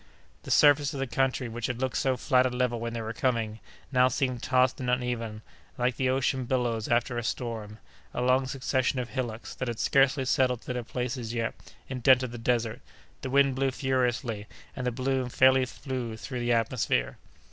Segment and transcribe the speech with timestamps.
[0.41, 3.13] The surface of the country, which had looked so flat and level when they were
[3.13, 3.59] coming,
[3.91, 5.43] now seemed tossed and uneven,
[5.77, 7.77] like the ocean billows after a storm;
[8.11, 11.53] a long succession of hillocks, that had scarcely settled to their places yet,
[11.87, 12.81] indented the desert;
[13.21, 17.19] the wind blew furiously, and the balloon fairly flew through the atmosphere.